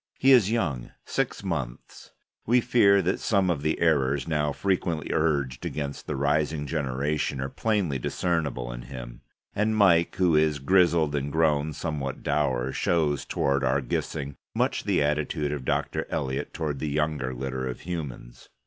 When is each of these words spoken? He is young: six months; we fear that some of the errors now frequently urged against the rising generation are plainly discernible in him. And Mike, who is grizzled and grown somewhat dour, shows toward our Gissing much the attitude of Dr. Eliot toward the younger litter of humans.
He 0.17 0.31
is 0.31 0.49
young: 0.49 0.89
six 1.05 1.43
months; 1.43 2.09
we 2.47 2.59
fear 2.59 3.03
that 3.03 3.19
some 3.19 3.51
of 3.51 3.61
the 3.61 3.79
errors 3.79 4.27
now 4.27 4.51
frequently 4.51 5.11
urged 5.13 5.63
against 5.63 6.07
the 6.07 6.15
rising 6.15 6.65
generation 6.65 7.39
are 7.39 7.49
plainly 7.49 7.99
discernible 7.99 8.71
in 8.71 8.81
him. 8.81 9.21
And 9.55 9.77
Mike, 9.77 10.15
who 10.15 10.35
is 10.35 10.57
grizzled 10.57 11.13
and 11.13 11.31
grown 11.31 11.71
somewhat 11.73 12.23
dour, 12.23 12.71
shows 12.71 13.25
toward 13.25 13.63
our 13.63 13.79
Gissing 13.79 14.37
much 14.55 14.85
the 14.85 15.03
attitude 15.03 15.51
of 15.51 15.65
Dr. 15.65 16.07
Eliot 16.09 16.51
toward 16.51 16.79
the 16.79 16.89
younger 16.89 17.31
litter 17.31 17.67
of 17.67 17.81
humans. 17.81 18.49